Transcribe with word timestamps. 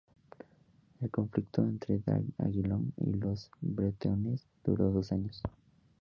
El 0.99 1.11
conflicto 1.11 1.61
entre 1.61 1.99
D’Aguillon 1.99 2.91
y 3.05 3.13
los 3.13 3.51
bretones 3.61 4.47
duró 4.63 4.89
dos 4.89 5.11
años. 5.11 5.43